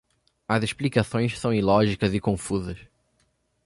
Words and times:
As 0.49 0.63
explicações 0.63 1.37
são 1.37 1.53
ilógicas 1.53 2.11
e 2.15 2.19
confusas. 2.19 2.79